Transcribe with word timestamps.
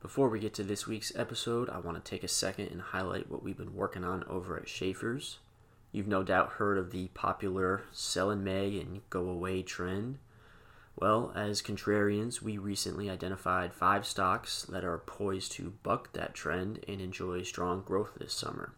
Before 0.00 0.28
we 0.28 0.38
get 0.38 0.54
to 0.54 0.62
this 0.62 0.86
week's 0.86 1.12
episode, 1.16 1.68
I 1.68 1.80
want 1.80 2.02
to 2.02 2.08
take 2.08 2.22
a 2.22 2.28
second 2.28 2.68
and 2.68 2.80
highlight 2.80 3.28
what 3.28 3.42
we've 3.42 3.56
been 3.56 3.74
working 3.74 4.04
on 4.04 4.22
over 4.28 4.56
at 4.56 4.68
Schaeffer's. 4.68 5.38
You've 5.90 6.06
no 6.06 6.22
doubt 6.22 6.52
heard 6.52 6.78
of 6.78 6.92
the 6.92 7.08
popular 7.08 7.82
sell 7.90 8.30
in 8.30 8.44
May 8.44 8.78
and 8.78 9.00
go 9.10 9.28
away 9.28 9.62
trend. 9.62 10.18
Well, 10.94 11.32
as 11.34 11.62
contrarians, 11.62 12.40
we 12.40 12.58
recently 12.58 13.10
identified 13.10 13.74
five 13.74 14.06
stocks 14.06 14.62
that 14.68 14.84
are 14.84 14.98
poised 14.98 15.50
to 15.52 15.74
buck 15.82 16.12
that 16.12 16.32
trend 16.32 16.84
and 16.86 17.00
enjoy 17.00 17.42
strong 17.42 17.82
growth 17.82 18.12
this 18.20 18.32
summer. 18.32 18.74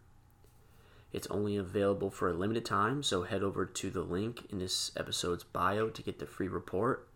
It's 1.13 1.27
only 1.27 1.55
available 1.55 2.09
for 2.09 2.29
a 2.29 2.33
limited 2.33 2.65
time, 2.65 3.03
so 3.03 3.23
head 3.23 3.43
over 3.43 3.65
to 3.67 3.91
the 3.91 4.01
link 4.01 4.47
in 4.49 4.57
this 4.57 4.91
episode's 4.97 5.43
bio 5.43 5.89
to 5.89 6.01
get 6.01 6.17
the 6.17 6.25
free 6.25 6.47
report. 6.47 7.07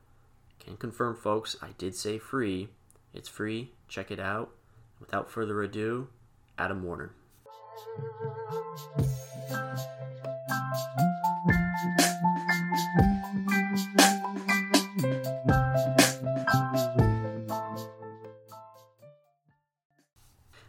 Can 0.59 0.77
confirm, 0.77 1.15
folks, 1.15 1.55
I 1.59 1.69
did 1.79 1.95
say 1.95 2.19
free. 2.19 2.69
It's 3.15 3.29
free. 3.29 3.71
Check 3.87 4.11
it 4.11 4.19
out. 4.19 4.51
Without 4.99 5.31
further 5.31 5.63
ado, 5.63 6.09
Adam 6.57 6.83
Warner. 6.83 7.13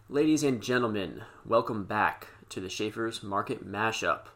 Ladies 0.08 0.44
and 0.44 0.62
gentlemen, 0.62 1.22
welcome 1.44 1.84
back 1.84 2.28
to 2.50 2.60
the 2.60 2.68
Schaeffer's 2.68 3.24
Market 3.24 3.66
Mashup. 3.66 4.26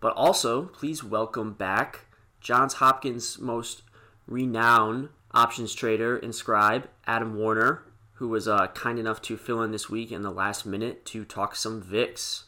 But 0.00 0.14
also, 0.14 0.62
please 0.62 1.04
welcome 1.04 1.52
back 1.52 2.06
Johns 2.40 2.74
Hopkins' 2.74 3.38
most 3.38 3.82
renowned 4.26 5.10
options 5.36 5.74
trader 5.74 6.16
and 6.16 6.34
scribe, 6.34 6.88
Adam 7.06 7.36
Warner, 7.36 7.82
who 8.14 8.28
was 8.28 8.48
uh, 8.48 8.68
kind 8.68 8.98
enough 8.98 9.20
to 9.22 9.36
fill 9.36 9.62
in 9.62 9.70
this 9.70 9.90
week 9.90 10.10
in 10.10 10.22
the 10.22 10.30
last 10.30 10.64
minute 10.64 11.04
to 11.04 11.24
talk 11.24 11.54
some 11.54 11.82
VIX. 11.82 12.44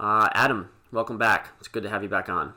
Uh, 0.00 0.28
Adam, 0.32 0.70
welcome 0.90 1.18
back. 1.18 1.50
It's 1.58 1.68
good 1.68 1.82
to 1.82 1.90
have 1.90 2.02
you 2.02 2.08
back 2.08 2.30
on. 2.30 2.54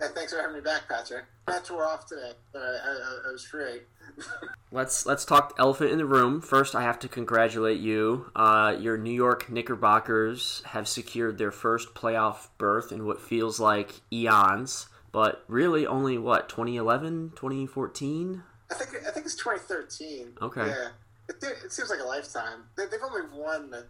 Hey, 0.00 0.06
thanks 0.14 0.32
for 0.32 0.40
having 0.40 0.54
me 0.54 0.62
back, 0.62 0.88
Patrick. 0.88 1.24
Bets 1.46 1.70
were 1.70 1.84
off 1.84 2.06
today, 2.06 2.32
but 2.52 2.62
I, 2.62 2.64
I, 2.64 3.28
I 3.28 3.32
was 3.32 3.44
free. 3.44 3.80
let's 4.72 5.04
let's 5.06 5.24
talk 5.24 5.54
elephant 5.58 5.90
in 5.90 5.98
the 5.98 6.06
room. 6.06 6.40
First, 6.40 6.74
I 6.74 6.82
have 6.82 6.98
to 7.00 7.08
congratulate 7.08 7.80
you. 7.80 8.30
Uh, 8.34 8.76
your 8.78 8.96
New 8.96 9.12
York 9.12 9.50
Knickerbockers 9.50 10.62
have 10.66 10.86
secured 10.86 11.36
their 11.36 11.50
first 11.50 11.94
playoff 11.94 12.48
berth 12.58 12.92
in 12.92 13.06
what 13.06 13.20
feels 13.20 13.58
like 13.58 14.00
eons, 14.12 14.88
but 15.12 15.44
really 15.48 15.86
only 15.86 16.18
what 16.18 16.48
2011, 16.48 17.32
2014. 17.36 18.42
I 18.70 18.74
think 18.74 19.06
I 19.06 19.10
think 19.10 19.26
it's 19.26 19.36
2013. 19.36 20.32
Okay. 20.42 20.66
Yeah, 20.66 20.88
it, 21.28 21.36
it 21.64 21.72
seems 21.72 21.90
like 21.90 22.00
a 22.00 22.04
lifetime. 22.04 22.64
They, 22.76 22.84
have 22.84 22.92
only 23.02 23.22
won 23.34 23.72
I 23.74 23.82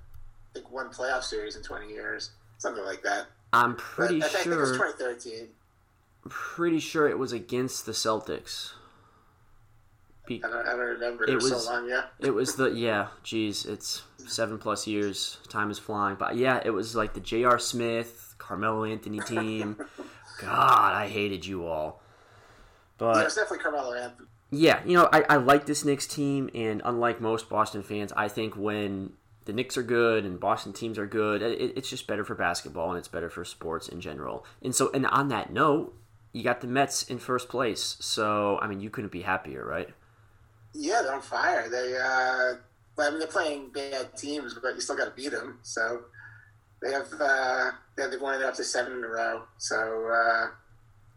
think 0.55 0.71
one 0.71 0.89
playoff 0.91 1.23
series 1.23 1.57
in 1.57 1.63
20 1.63 1.89
years, 1.89 2.31
something 2.59 2.85
like 2.85 3.03
that. 3.03 3.27
I'm 3.53 3.77
pretty 3.77 4.21
but 4.21 4.31
sure. 4.31 4.41
I 4.41 4.43
think 4.43 4.55
it 4.55 4.61
was 4.61 4.73
2013 4.73 5.49
pretty 6.29 6.81
sure 6.81 7.09
it 7.09 7.19
was 7.19 7.33
against 7.33 7.87
the 7.87 7.93
Celtics. 7.93 8.73
Be- 10.27 10.43
I, 10.45 10.49
don't, 10.49 10.67
I 10.67 10.71
don't 10.73 10.81
remember. 10.81 11.25
It, 11.25 11.31
it 11.31 11.35
was 11.37 11.65
so 11.65 11.73
long, 11.73 11.89
yeah. 11.89 12.03
it 12.21 12.31
was 12.31 12.57
the 12.57 12.67
yeah. 12.75 13.09
Geez, 13.23 13.65
it's 13.65 14.03
seven 14.27 14.59
plus 14.59 14.87
years. 14.87 15.39
Time 15.49 15.71
is 15.71 15.79
flying. 15.79 16.17
But 16.17 16.37
yeah, 16.37 16.61
it 16.65 16.71
was 16.71 16.95
like 16.95 17.15
the 17.15 17.21
J.R. 17.21 17.59
Smith, 17.59 18.35
Carmelo 18.39 18.85
Anthony 18.85 19.21
team. 19.21 19.77
God, 20.39 20.95
I 20.95 21.09
hated 21.09 21.47
you 21.47 21.67
all. 21.67 22.01
But 22.97 23.17
yeah, 23.17 23.25
it's 23.25 23.35
definitely 23.35 23.59
Carmelo 23.59 23.95
Anthony. 23.95 24.29
Yeah, 24.51 24.81
you 24.85 24.95
know, 24.95 25.09
I, 25.13 25.25
I 25.29 25.37
like 25.37 25.67
this 25.67 25.85
Knicks 25.85 26.07
team, 26.07 26.49
and 26.55 26.81
unlike 26.85 27.21
most 27.21 27.49
Boston 27.49 27.83
fans, 27.83 28.13
I 28.17 28.29
think 28.29 28.57
when 28.57 29.13
the 29.45 29.53
Knicks 29.53 29.77
are 29.77 29.83
good 29.83 30.25
and 30.25 30.41
Boston 30.41 30.73
teams 30.73 30.99
are 30.99 31.07
good, 31.07 31.43
it, 31.43 31.75
it's 31.77 31.91
just 31.91 32.07
better 32.07 32.25
for 32.25 32.35
basketball 32.35 32.91
and 32.91 32.99
it's 32.99 33.09
better 33.09 33.31
for 33.31 33.45
sports 33.45 33.89
in 33.89 34.01
general. 34.01 34.45
And 34.63 34.75
so, 34.75 34.91
and 34.93 35.07
on 35.07 35.29
that 35.29 35.53
note, 35.53 35.95
you 36.33 36.43
got 36.43 36.61
the 36.61 36.67
Mets 36.67 37.03
in 37.05 37.19
first 37.19 37.49
place. 37.49 37.97
So, 38.01 38.59
I 38.61 38.67
mean, 38.67 38.81
you 38.81 38.91
couldn't 38.91 39.13
be 39.13 39.23
happier, 39.23 39.65
right? 39.65 39.89
Yeah, 40.75 41.03
they're 41.03 41.15
on 41.15 41.23
fire. 41.23 41.69
They, 41.69 41.97
uh, 41.97 42.61
well, 42.97 43.09
I 43.09 43.11
mean, 43.11 43.19
they're 43.19 43.29
playing 43.29 43.71
bad 43.71 44.17
teams, 44.17 44.55
but 44.55 44.75
you 44.75 44.81
still 44.81 44.97
got 44.97 45.07
to 45.07 45.23
beat 45.23 45.33
them. 45.33 45.59
So 45.63 46.03
they 46.83 46.93
have, 46.93 47.09
uh, 47.21 47.71
they've 47.97 48.21
won 48.21 48.41
it 48.41 48.45
up 48.45 48.55
to 48.55 48.65
seven 48.65 48.93
in 48.93 49.05
a 49.05 49.09
row. 49.09 49.43
So 49.59 50.11
uh, 50.11 50.49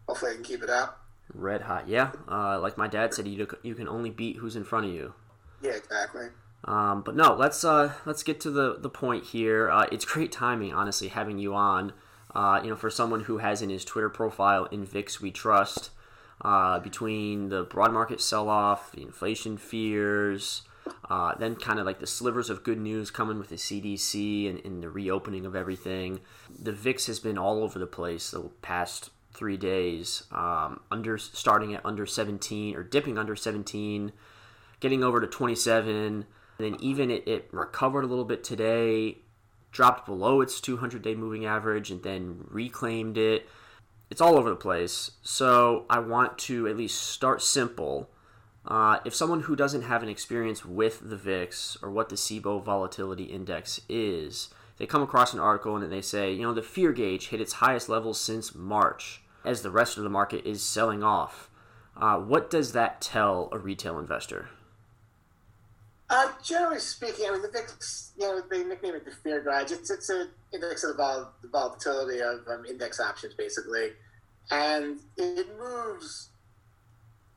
hopefully 0.08 0.32
they 0.32 0.36
can 0.36 0.44
keep 0.44 0.62
it 0.62 0.70
up. 0.70 0.98
Red 1.34 1.62
hot, 1.62 1.88
yeah. 1.88 2.12
Uh, 2.30 2.60
like 2.60 2.76
my 2.76 2.88
dad 2.88 3.14
said, 3.14 3.26
you 3.26 3.46
you 3.62 3.74
can 3.74 3.88
only 3.88 4.10
beat 4.10 4.36
who's 4.36 4.56
in 4.56 4.64
front 4.64 4.86
of 4.86 4.92
you. 4.92 5.14
Yeah, 5.62 5.72
exactly. 5.72 6.26
Um, 6.64 7.02
but 7.02 7.16
no, 7.16 7.34
let's 7.34 7.64
uh, 7.64 7.92
let's 8.04 8.22
get 8.22 8.40
to 8.40 8.50
the 8.50 8.76
the 8.78 8.90
point 8.90 9.24
here. 9.24 9.70
Uh, 9.70 9.86
it's 9.90 10.04
great 10.04 10.30
timing, 10.30 10.72
honestly, 10.72 11.08
having 11.08 11.38
you 11.38 11.54
on. 11.54 11.92
Uh, 12.34 12.60
you 12.62 12.70
know, 12.70 12.76
for 12.76 12.90
someone 12.90 13.24
who 13.24 13.38
has 13.38 13.62
in 13.62 13.70
his 13.70 13.84
Twitter 13.84 14.08
profile 14.08 14.66
"In 14.66 14.84
VIX 14.84 15.20
We 15.20 15.30
Trust," 15.30 15.90
uh, 16.42 16.78
between 16.80 17.48
the 17.48 17.64
broad 17.64 17.92
market 17.92 18.20
sell-off, 18.20 18.92
the 18.92 19.02
inflation 19.02 19.56
fears, 19.56 20.62
uh, 21.08 21.34
then 21.36 21.56
kind 21.56 21.78
of 21.78 21.86
like 21.86 22.00
the 22.00 22.06
slivers 22.06 22.50
of 22.50 22.64
good 22.64 22.80
news 22.80 23.10
coming 23.10 23.38
with 23.38 23.48
the 23.48 23.56
CDC 23.56 24.48
and, 24.48 24.64
and, 24.64 24.82
the 24.82 24.90
reopening 24.90 25.46
of 25.46 25.54
everything. 25.54 26.20
The 26.50 26.72
VIX 26.72 27.06
has 27.06 27.20
been 27.20 27.38
all 27.38 27.62
over 27.62 27.78
the 27.78 27.86
place 27.86 28.30
the 28.30 28.50
past 28.62 29.10
three 29.32 29.56
days. 29.56 30.24
Um, 30.32 30.80
under 30.90 31.18
starting 31.18 31.74
at 31.74 31.84
under 31.84 32.06
17 32.06 32.74
or 32.74 32.82
dipping 32.82 33.18
under 33.18 33.36
17, 33.36 34.12
getting 34.80 35.04
over 35.04 35.20
to 35.20 35.26
27, 35.26 35.94
and 35.94 36.24
then 36.58 36.76
even 36.80 37.10
it, 37.10 37.26
it 37.26 37.48
recovered 37.52 38.04
a 38.04 38.08
little 38.08 38.24
bit 38.24 38.42
today 38.42 39.18
dropped 39.72 40.06
below 40.06 40.40
its 40.40 40.60
200 40.60 41.02
day 41.02 41.14
moving 41.14 41.46
average 41.46 41.90
and 41.90 42.02
then 42.02 42.44
reclaimed 42.48 43.18
it. 43.18 43.48
It's 44.10 44.20
all 44.20 44.36
over 44.36 44.50
the 44.50 44.56
place. 44.56 45.12
So 45.22 45.86
I 45.88 45.98
want 45.98 46.38
to 46.40 46.68
at 46.68 46.76
least 46.76 47.02
start 47.02 47.42
simple. 47.42 48.10
Uh, 48.66 48.98
if 49.04 49.14
someone 49.14 49.42
who 49.42 49.56
doesn't 49.56 49.82
have 49.82 50.02
an 50.02 50.08
experience 50.08 50.64
with 50.64 51.00
the 51.08 51.16
VIX 51.16 51.76
or 51.82 51.90
what 51.90 52.08
the 52.08 52.16
CBOE 52.16 52.64
volatility 52.64 53.24
index 53.24 53.80
is, 53.88 54.50
they 54.78 54.86
come 54.86 55.02
across 55.02 55.32
an 55.32 55.40
article 55.40 55.76
and 55.76 55.92
they 55.92 56.00
say, 56.00 56.32
you 56.32 56.42
know, 56.42 56.54
the 56.54 56.62
fear 56.62 56.92
gauge 56.92 57.28
hit 57.28 57.40
its 57.40 57.54
highest 57.54 57.88
level 57.88 58.14
since 58.14 58.54
March 58.54 59.22
as 59.44 59.62
the 59.62 59.70
rest 59.70 59.96
of 59.96 60.04
the 60.04 60.10
market 60.10 60.46
is 60.46 60.62
selling 60.62 61.02
off. 61.02 61.50
Uh, 61.96 62.18
what 62.18 62.50
does 62.50 62.72
that 62.72 63.00
tell 63.00 63.48
a 63.52 63.58
retail 63.58 63.98
investor? 63.98 64.48
Uh, 66.08 66.30
generally 66.44 66.78
speaking, 66.78 67.26
I 67.28 67.32
mean, 67.32 67.42
the 67.42 67.48
VIX, 67.48 68.12
you 68.18 68.26
know, 68.26 68.42
they 68.50 68.64
nickname 68.64 68.94
it 68.94 69.04
the 69.04 69.10
fear 69.10 69.42
gauge. 69.42 69.72
It's, 69.72 69.90
it's 69.90 70.08
an 70.08 70.28
index 70.52 70.84
of 70.84 70.96
the, 70.96 71.02
vol- 71.02 71.32
the 71.42 71.48
volatility 71.48 72.20
of 72.20 72.46
um, 72.48 72.64
index 72.66 73.00
options, 73.00 73.34
basically. 73.34 73.90
And 74.50 75.00
it 75.16 75.48
moves 75.58 76.30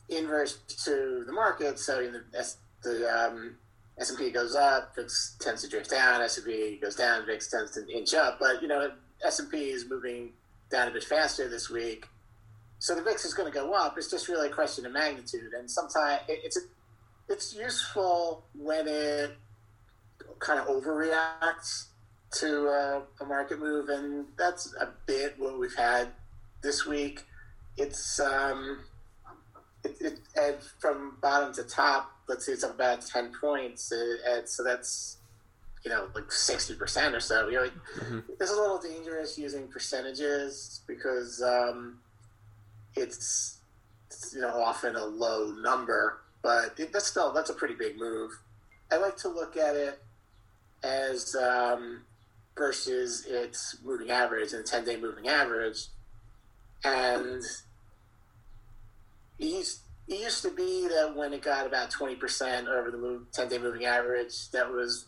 inverse 0.10 0.60
to 0.86 1.24
the 1.26 1.34
market. 1.34 1.80
So 1.80 2.00
you 2.00 2.12
the, 2.12 2.54
the 2.84 3.10
um, 3.10 3.56
S&P 4.00 4.32
goes 4.32 4.56
up, 4.56 4.96
VIX 4.96 5.38
tends 5.40 5.62
to 5.64 5.70
drift 5.70 5.92
down, 5.92 6.22
S&P 6.22 6.80
goes 6.82 6.96
down, 6.96 7.26
VIX 7.26 7.50
tends 7.50 7.72
to 7.72 7.88
inch 7.90 8.14
up. 8.14 8.38
But, 8.40 8.62
you 8.62 8.68
know, 8.68 8.92
S&P 9.26 9.70
is 9.70 9.90
moving 9.90 10.34
down 10.70 10.88
a 10.88 10.92
bit 10.92 11.04
faster 11.04 11.50
this 11.50 11.70
week. 11.70 12.08
So 12.80 12.94
the 12.96 13.02
VIX 13.02 13.26
is 13.26 13.34
going 13.34 13.52
to 13.52 13.58
go 13.58 13.74
up. 13.74 13.98
It's 13.98 14.12
just 14.12 14.28
really 14.28 14.50
a 14.50 14.52
question 14.52 14.86
of 14.86 14.92
magnitude. 14.92 15.54
And 15.58 15.70
sometimes 15.70 16.22
it, 16.28 16.42
it's 16.44 16.58
a 16.58 16.62
it's 17.28 17.56
useful 17.56 18.46
when 18.54 18.88
it 18.88 19.32
kind 20.40 20.60
of 20.60 20.68
overreacts 20.68 21.88
to 22.40 22.68
a 22.68 23.26
market 23.26 23.60
move, 23.60 23.90
and 23.90 24.26
that's 24.38 24.74
a 24.80 24.90
bit 25.06 25.36
what 25.38 25.58
we've 25.58 25.76
had 25.76 26.10
this 26.62 26.86
week. 26.86 27.24
It's 27.78 28.20
um, 28.20 28.80
it, 29.86 29.98
it 30.02 30.20
and 30.36 30.56
from 30.80 31.18
bottom 31.22 31.54
to 31.54 31.64
top. 31.64 32.12
Let's 32.28 32.46
say 32.46 32.54
it's 32.54 32.64
about 32.64 33.06
ten 33.06 33.32
points, 33.40 33.92
and 33.92 34.48
so 34.48 34.64
that's 34.64 35.18
you 35.84 35.92
know 35.92 36.08
like 36.16 36.32
sixty 36.32 36.76
percent 36.76 37.16
or 37.16 37.20
so. 37.20 37.48
You 37.48 37.56
know, 37.56 37.70
mm-hmm. 38.00 38.20
it's 38.40 38.52
a 38.52 38.56
little 38.56 38.80
dangerous 38.80 39.38
using 39.38 39.68
percentages 39.68 40.82
because 40.88 41.42
um, 41.44 42.00
it's, 42.96 43.60
it's 44.08 44.34
you 44.34 44.42
know 44.42 44.50
often 44.50 44.96
a 44.96 45.06
low 45.06 45.52
number 45.62 46.20
but 46.46 46.76
it, 46.78 46.94
that's 46.94 47.08
still 47.08 47.34
that's 47.34 47.50
a 47.50 47.56
pretty 47.56 47.74
big 47.74 47.98
move. 47.98 48.30
I 48.92 48.98
like 48.98 49.18
to 49.18 49.30
look 49.30 49.58
at 49.58 49.76
it 49.76 50.00
as 50.84 51.36
um, 51.36 52.04
versus 52.56 53.26
its 53.28 53.78
moving 53.84 54.12
average 54.12 54.54
and 54.54 54.64
ten 54.64 54.86
day 54.86 54.96
moving 54.96 55.28
average, 55.28 55.88
and 56.84 57.42
it 59.40 59.46
used, 59.46 59.80
it 60.08 60.20
used 60.20 60.42
to 60.44 60.52
be 60.52 60.88
that 60.88 61.16
when 61.16 61.34
it 61.34 61.42
got 61.42 61.66
about 61.66 61.92
twenty 61.92 62.16
percent 62.16 62.68
over 62.68 62.92
the 62.92 63.22
ten 63.32 63.50
day 63.50 63.58
moving 63.58 63.86
average, 63.86 64.50
that 64.52 64.70
was 64.70 65.06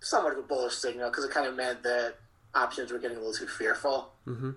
somewhat 0.00 0.32
of 0.32 0.38
a 0.38 0.42
bullish 0.42 0.74
signal 0.74 1.10
because 1.10 1.24
it 1.24 1.30
kind 1.30 1.46
of 1.46 1.54
meant 1.56 1.82
that 1.82 2.14
options 2.54 2.90
were 2.90 2.98
getting 2.98 3.16
a 3.16 3.20
little 3.20 3.34
too 3.34 3.46
fearful. 3.46 4.12
Mm-hmm. 4.26 4.50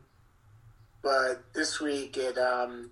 But 1.02 1.44
this 1.54 1.82
week, 1.82 2.18
it, 2.18 2.38
um, 2.38 2.92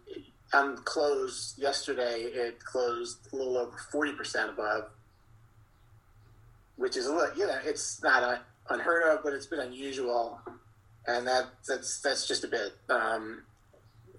and 0.53 0.83
closed 0.83 1.57
yesterday. 1.57 2.21
It 2.21 2.63
closed 2.63 3.27
a 3.31 3.35
little 3.35 3.57
over 3.57 3.77
forty 3.91 4.13
percent 4.13 4.49
above 4.49 4.89
which 6.81 6.97
is 6.97 7.05
a 7.05 7.13
little, 7.13 7.37
you 7.37 7.45
know, 7.45 7.59
it's 7.63 8.01
not 8.01 8.23
a, 8.23 8.41
unheard 8.69 9.03
of, 9.03 9.23
but 9.23 9.33
it's 9.33 9.45
been 9.45 9.59
unusual, 9.59 10.41
and 11.05 11.27
that 11.27 11.45
that's 11.67 12.01
that's 12.01 12.27
just 12.27 12.43
a 12.43 12.47
bit 12.47 12.71
um, 12.89 13.43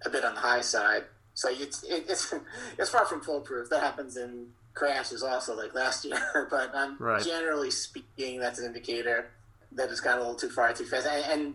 a 0.06 0.10
bit 0.10 0.24
on 0.24 0.34
the 0.34 0.40
high 0.40 0.60
side. 0.60 1.02
So 1.34 1.48
it's 1.50 1.82
it, 1.84 2.04
it's 2.08 2.32
it's 2.78 2.90
far 2.90 3.06
from 3.06 3.20
foolproof. 3.22 3.68
That 3.70 3.80
happens 3.80 4.16
in 4.16 4.48
crashes 4.74 5.22
also, 5.22 5.56
like 5.56 5.74
last 5.74 6.04
year. 6.04 6.46
but 6.50 6.74
um, 6.74 6.96
Right. 6.98 7.22
generally 7.24 7.70
speaking, 7.70 8.40
that's 8.40 8.58
an 8.58 8.66
indicator 8.66 9.30
that 9.72 9.90
it's 9.90 10.00
gone 10.00 10.16
a 10.18 10.20
little 10.20 10.34
too 10.34 10.50
far 10.50 10.72
too 10.72 10.84
fast. 10.84 11.06
And, 11.06 11.24
and 11.32 11.54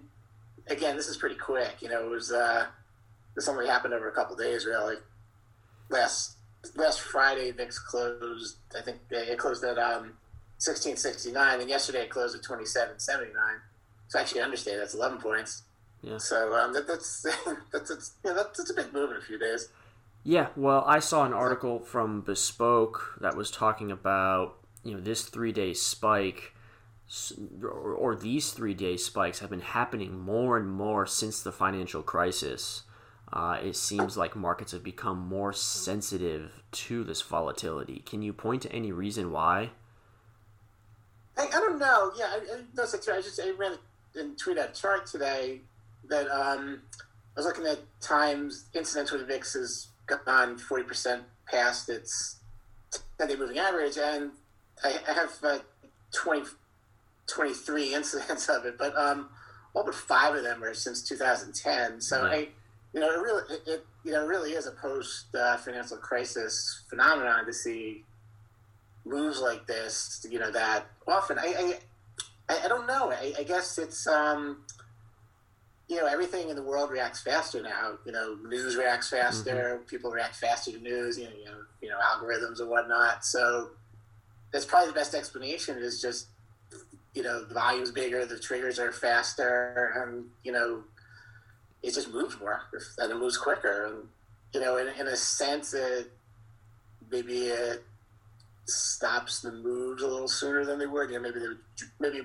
again, 0.67 0.95
this 0.95 1.07
is 1.07 1.17
pretty 1.17 1.35
quick. 1.35 1.75
You 1.81 1.89
know, 1.89 2.03
it 2.05 2.09
was 2.09 2.31
uh, 2.31 2.65
this 3.35 3.47
only 3.47 3.67
happened 3.67 3.93
over 3.93 4.07
a 4.09 4.11
couple 4.11 4.35
days, 4.35 4.65
really. 4.65 4.95
Last 5.89 6.37
last 6.75 6.99
Friday, 7.01 7.51
VIX 7.51 7.79
closed. 7.79 8.57
I 8.77 8.81
think 8.81 8.97
it 9.11 9.37
closed 9.37 9.63
at 9.63 9.77
um, 9.77 10.13
sixteen 10.57 10.97
sixty 10.97 11.31
nine, 11.31 11.61
and 11.61 11.69
yesterday 11.69 12.01
it 12.03 12.09
closed 12.09 12.35
at 12.35 12.43
twenty 12.43 12.65
seven 12.65 12.99
seventy 12.99 13.31
nine. 13.33 13.57
So 14.09 14.19
actually, 14.19 14.41
understand 14.41 14.79
that's 14.81 14.95
eleven 14.95 15.19
points. 15.19 15.63
Yeah. 16.07 16.17
So 16.17 16.55
um, 16.55 16.73
that, 16.73 16.87
that's 16.87 17.23
that's 17.71 17.89
that's, 17.89 18.11
yeah, 18.23 18.33
that's 18.33 18.57
that's 18.57 18.71
a 18.71 18.73
big 18.73 18.93
move 18.93 19.11
in 19.11 19.17
a 19.17 19.21
few 19.21 19.37
days. 19.37 19.69
Yeah, 20.23 20.47
well, 20.55 20.83
I 20.85 20.99
saw 20.99 21.25
an 21.25 21.33
article 21.33 21.79
from 21.79 22.21
Bespoke 22.21 23.17
that 23.21 23.35
was 23.35 23.51
talking 23.51 23.91
about 23.91 24.57
you 24.83 24.93
know 24.93 25.01
this 25.01 25.23
three 25.23 25.51
day 25.51 25.73
spike, 25.73 26.53
or, 27.61 27.69
or 27.69 28.15
these 28.15 28.51
three 28.51 28.73
day 28.73 28.97
spikes 28.97 29.39
have 29.39 29.49
been 29.49 29.61
happening 29.61 30.19
more 30.19 30.57
and 30.57 30.69
more 30.69 31.05
since 31.05 31.41
the 31.41 31.51
financial 31.51 32.01
crisis. 32.01 32.83
Uh, 33.33 33.57
it 33.61 33.75
seems 33.75 34.15
like 34.15 34.37
markets 34.37 34.71
have 34.71 34.83
become 34.83 35.17
more 35.17 35.51
sensitive 35.51 36.63
to 36.71 37.03
this 37.03 37.21
volatility. 37.21 37.99
Can 38.05 38.21
you 38.21 38.31
point 38.31 38.61
to 38.61 38.71
any 38.71 38.93
reason 38.93 39.33
why? 39.33 39.71
I, 41.37 41.47
I 41.47 41.51
don't 41.51 41.77
know. 41.77 42.13
Yeah, 42.17 42.27
I, 42.31 42.81
I 42.81 42.85
too. 42.85 43.11
I 43.11 43.21
just 43.21 43.41
I 43.41 43.51
ran 43.51 43.73
and 44.15 44.37
tweeted 44.37 44.59
out 44.59 44.69
a 44.69 44.73
chart 44.73 45.05
today 45.05 45.61
that 46.09 46.27
um, 46.29 46.81
I 47.35 47.39
was 47.39 47.45
looking 47.45 47.65
at 47.65 47.79
times 48.01 48.65
incidents 48.73 49.11
the 49.11 49.25
VIX 49.25 49.53
has 49.53 49.87
gone 50.05 50.57
forty 50.57 50.83
percent 50.83 51.23
past 51.45 51.89
its 51.89 52.37
ten-day 53.17 53.35
moving 53.35 53.57
average, 53.57 53.97
and 53.97 54.31
I, 54.83 54.99
I 55.07 55.13
have 55.13 55.31
uh, 55.43 55.59
20, 56.13 56.45
23 57.27 57.93
incidents 57.93 58.49
of 58.49 58.65
it, 58.65 58.77
but 58.77 58.95
um, 58.97 59.29
all 59.73 59.83
but 59.83 59.95
five 59.95 60.35
of 60.35 60.43
them 60.43 60.63
are 60.63 60.73
since 60.73 61.01
two 61.01 61.15
thousand 61.15 61.53
ten. 61.53 62.01
So 62.01 62.25
Yeah. 62.25 62.31
I, 62.31 62.47
you 62.93 63.01
know, 63.01 63.11
it 63.11 63.19
really, 63.21 63.43
it, 63.67 63.85
you 64.03 64.11
know, 64.11 64.23
it 64.23 64.27
really 64.27 64.51
is 64.51 64.65
a 64.65 64.71
post 64.71 65.35
uh, 65.35 65.57
financial 65.57 65.97
crisis 65.97 66.83
phenomenon 66.89 67.45
to 67.45 67.53
see 67.53 68.03
moves 69.05 69.39
like 69.39 69.67
this, 69.67 70.25
you 70.29 70.39
know, 70.39 70.51
that 70.51 70.85
often. 71.07 71.37
I 71.37 71.77
I, 72.49 72.59
I 72.63 72.67
don't 72.67 72.87
know. 72.87 73.11
I, 73.11 73.33
I 73.37 73.43
guess 73.43 73.77
it's 73.77 74.07
um, 74.07 74.63
you 75.87 75.95
know, 75.95 76.05
everything 76.05 76.49
in 76.49 76.55
the 76.55 76.63
world 76.63 76.91
reacts 76.91 77.21
faster 77.21 77.61
now. 77.61 77.97
You 78.05 78.11
know, 78.11 78.37
news 78.45 78.75
reacts 78.75 79.09
faster. 79.09 79.75
Mm-hmm. 79.75 79.83
People 79.83 80.11
react 80.11 80.35
faster 80.35 80.71
to 80.71 80.79
news. 80.79 81.17
You 81.17 81.25
know, 81.25 81.31
you 81.37 81.45
know, 81.45 81.57
you 81.81 81.89
know, 81.89 81.97
algorithms 81.97 82.59
and 82.59 82.69
whatnot. 82.69 83.23
So 83.23 83.69
that's 84.51 84.65
probably 84.65 84.89
the 84.89 84.95
best 84.95 85.15
explanation. 85.15 85.77
Is 85.77 86.01
just 86.01 86.27
you 87.17 87.23
know, 87.23 87.43
the 87.43 87.53
volume's 87.55 87.89
bigger, 87.89 88.27
the 88.27 88.37
triggers 88.37 88.77
are 88.77 88.91
faster, 88.91 89.91
and 90.05 90.25
you 90.43 90.51
know, 90.51 90.83
it 91.81 91.93
just 91.93 92.11
moves 92.11 92.39
more 92.39 92.61
and 92.99 93.11
it 93.11 93.17
moves 93.17 93.37
quicker. 93.37 93.85
And 93.85 94.07
you 94.53 94.59
know, 94.59 94.77
in, 94.77 94.87
in 94.99 95.07
a 95.07 95.15
sense, 95.15 95.73
it 95.73 96.11
maybe 97.09 97.47
it 97.47 97.83
stops 98.65 99.39
the 99.39 99.51
moves 99.51 100.03
a 100.03 100.07
little 100.07 100.27
sooner 100.27 100.63
than 100.63 100.77
they 100.77 100.85
would. 100.85 101.09
You 101.09 101.15
know, 101.15 101.23
maybe 101.23 101.39
they 101.39 101.47
would, 101.47 101.57
maybe 101.99 102.21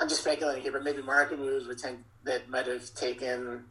I'm 0.00 0.08
just 0.08 0.22
speculating 0.22 0.62
here, 0.62 0.72
but 0.72 0.82
maybe 0.82 1.02
market 1.02 1.38
moves 1.38 1.66
would 1.66 1.78
tend 1.78 2.04
that 2.24 2.48
might 2.48 2.66
have 2.66 2.94
taken 2.94 3.64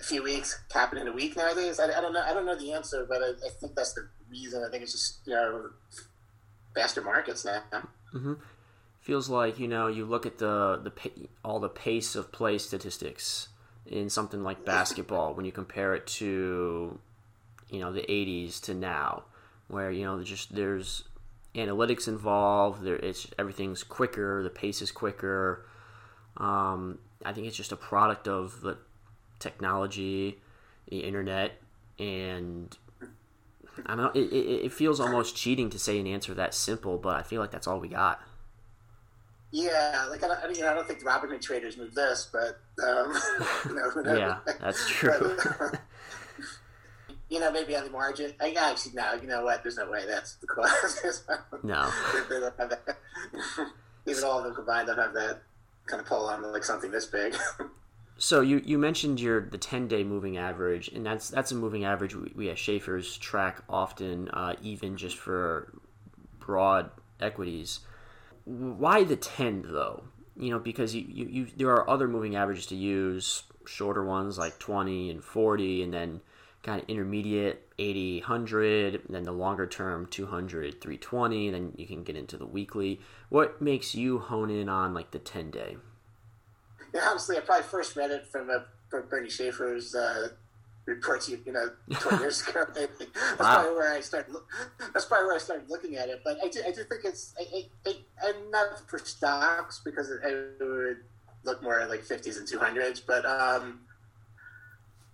a 0.00 0.04
few 0.04 0.22
weeks 0.22 0.60
happen 0.72 0.98
in 0.98 1.08
a 1.08 1.12
week 1.12 1.36
nowadays. 1.36 1.78
I, 1.78 1.84
I 1.84 2.00
don't 2.00 2.12
know. 2.12 2.22
I 2.22 2.34
don't 2.34 2.44
know 2.44 2.56
the 2.56 2.72
answer, 2.72 3.06
but 3.08 3.22
I, 3.22 3.30
I 3.46 3.50
think 3.60 3.74
that's 3.74 3.92
the 3.92 4.08
reason. 4.30 4.64
I 4.66 4.70
think 4.70 4.82
it's 4.82 4.92
just 4.92 5.20
you 5.24 5.34
know 5.34 5.70
faster 6.74 7.02
markets 7.02 7.44
now. 7.44 7.62
Mm-hmm. 8.14 8.34
feels 9.00 9.28
like 9.28 9.58
you 9.58 9.68
know 9.68 9.86
you 9.86 10.04
look 10.04 10.26
at 10.26 10.38
the 10.38 10.80
the 10.82 11.28
all 11.44 11.60
the 11.60 11.68
pace 11.68 12.14
of 12.14 12.32
play 12.32 12.58
statistics 12.58 13.48
in 13.86 14.10
something 14.10 14.42
like 14.42 14.64
basketball 14.64 15.34
when 15.34 15.44
you 15.44 15.52
compare 15.52 15.94
it 15.94 16.06
to 16.06 16.98
you 17.70 17.80
know 17.80 17.92
the 17.92 18.02
80s 18.02 18.60
to 18.62 18.74
now 18.74 19.24
where 19.68 19.90
you 19.90 20.04
know 20.04 20.22
just 20.22 20.54
there's 20.54 21.04
analytics 21.54 22.08
involved 22.08 22.82
there 22.82 22.96
it's 22.96 23.26
everything's 23.38 23.82
quicker 23.82 24.42
the 24.42 24.50
pace 24.50 24.80
is 24.80 24.90
quicker 24.90 25.66
um, 26.38 26.98
i 27.24 27.32
think 27.32 27.46
it's 27.46 27.56
just 27.56 27.72
a 27.72 27.76
product 27.76 28.26
of 28.26 28.60
the 28.62 28.78
technology 29.38 30.40
the 30.88 31.00
internet 31.00 31.52
and 31.98 32.78
i 33.86 33.94
don't 33.94 33.98
know 33.98 34.20
it, 34.20 34.32
it, 34.32 34.64
it 34.66 34.72
feels 34.72 34.98
almost 34.98 35.36
cheating 35.36 35.68
to 35.68 35.78
say 35.78 35.98
an 35.98 36.06
answer 36.06 36.32
that 36.32 36.54
simple 36.54 36.96
but 36.96 37.16
i 37.16 37.22
feel 37.22 37.40
like 37.40 37.50
that's 37.50 37.66
all 37.66 37.78
we 37.80 37.88
got 37.88 38.20
Yeah, 39.50 40.06
like 40.08 40.24
I 40.24 40.28
don't, 40.28 40.38
I 40.42 40.46
know, 40.50 40.70
I 40.70 40.74
don't 40.74 40.88
think 40.88 41.00
the 41.00 41.04
Robinhood 41.04 41.42
traders 41.42 41.76
move 41.76 41.94
this, 41.94 42.30
but 42.32 42.58
um, 42.82 43.12
you 43.68 43.74
know. 43.74 44.16
Yeah, 44.16 44.38
that's 44.60 44.88
true. 44.88 45.36
But, 45.58 45.80
you 47.32 47.40
know, 47.40 47.50
maybe 47.50 47.74
on 47.74 47.84
the 47.84 47.90
margin. 47.90 48.34
I 48.40 48.50
actually 48.52 48.92
no. 48.92 49.14
You 49.14 49.26
know 49.26 49.42
what? 49.42 49.62
There's 49.62 49.78
no 49.78 49.90
way 49.90 50.04
that's 50.06 50.34
the 50.36 50.46
cause. 50.46 51.24
No. 51.62 51.90
they 52.28 52.40
don't 52.40 52.54
have 52.58 52.70
that. 52.70 52.98
Even 54.06 54.24
all 54.24 54.38
of 54.38 54.44
them 54.44 54.54
combined 54.54 54.88
don't 54.88 54.98
have 54.98 55.14
that 55.14 55.40
kind 55.86 56.00
of 56.00 56.06
pull 56.06 56.26
on 56.26 56.42
like 56.52 56.64
something 56.64 56.90
this 56.90 57.06
big. 57.06 57.34
So 58.18 58.40
you, 58.40 58.62
you 58.64 58.78
mentioned 58.78 59.18
your 59.18 59.40
the 59.40 59.58
ten 59.58 59.88
day 59.88 60.04
moving 60.04 60.36
average, 60.36 60.86
and 60.88 61.04
that's 61.04 61.28
that's 61.28 61.50
a 61.50 61.56
moving 61.56 61.84
average 61.84 62.14
we, 62.14 62.30
we 62.36 62.50
at 62.50 62.58
Schaeffer's 62.58 63.16
track 63.16 63.64
often, 63.68 64.28
uh, 64.28 64.54
even 64.62 64.96
just 64.96 65.16
for 65.16 65.72
broad 66.38 66.90
equities. 67.18 67.80
Why 68.44 69.02
the 69.02 69.16
ten 69.16 69.64
though? 69.66 70.04
You 70.36 70.50
know, 70.50 70.60
because 70.60 70.94
you, 70.94 71.04
you, 71.08 71.26
you 71.26 71.46
there 71.56 71.70
are 71.70 71.88
other 71.90 72.06
moving 72.06 72.36
averages 72.36 72.66
to 72.66 72.76
use, 72.76 73.42
shorter 73.66 74.04
ones 74.04 74.38
like 74.38 74.56
twenty 74.60 75.10
and 75.10 75.24
forty, 75.24 75.82
and 75.82 75.92
then 75.92 76.20
kind 76.62 76.80
of 76.82 76.88
intermediate 76.88 77.68
80 77.78 78.20
100 78.20 79.02
then 79.08 79.24
the 79.24 79.32
longer 79.32 79.66
term 79.66 80.06
200 80.06 80.80
320 80.80 81.50
then 81.50 81.72
you 81.76 81.86
can 81.86 82.02
get 82.04 82.16
into 82.16 82.36
the 82.36 82.46
weekly 82.46 83.00
what 83.28 83.60
makes 83.60 83.94
you 83.94 84.18
hone 84.18 84.50
in 84.50 84.68
on 84.68 84.94
like 84.94 85.10
the 85.10 85.18
10 85.18 85.50
day 85.50 85.76
Yeah, 86.94 87.02
honestly, 87.08 87.36
I 87.36 87.40
probably 87.40 87.64
first 87.64 87.96
read 87.96 88.10
it 88.10 88.26
from, 88.26 88.50
a, 88.50 88.64
from 88.90 89.08
Bernie 89.08 89.30
Schaeffer's 89.30 89.94
uh, 89.94 90.28
reports, 90.86 91.28
you 91.28 91.40
you 91.46 91.52
know, 91.52 91.70
20 91.98 92.18
years 92.18 92.46
ago. 92.46 92.66
That's 93.38 93.48
Wow. 93.48 93.48
probably 93.48 93.74
where 93.74 93.92
I 93.92 94.00
started. 94.00 94.34
That's 94.92 95.06
probably 95.06 95.26
where 95.26 95.36
I 95.36 95.38
started 95.38 95.70
looking 95.70 95.96
at 95.96 96.08
it. 96.08 96.22
But 96.24 96.38
I 96.44 96.48
do, 96.48 96.60
I 96.66 96.72
do 96.72 96.84
think 96.84 97.02
it's. 97.04 97.34
I, 97.40 97.44
I, 97.86 97.90
I, 97.90 97.94
I'm 98.28 98.50
not 98.50 98.88
for 98.88 98.98
stocks 98.98 99.80
because 99.84 100.10
it, 100.10 100.20
it 100.24 100.56
would 100.60 100.98
look 101.44 101.62
more 101.62 101.84
like 101.88 102.04
50s 102.04 102.38
and 102.38 102.46
200s. 102.46 103.00
But 103.06 103.24
um, 103.26 103.80